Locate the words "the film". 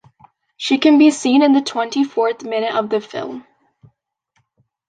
2.89-3.45